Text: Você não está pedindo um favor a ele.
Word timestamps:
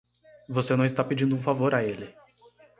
Você 0.49 0.75
não 0.75 0.83
está 0.83 1.03
pedindo 1.03 1.35
um 1.35 1.43
favor 1.43 1.75
a 1.75 1.83
ele. 1.83 2.11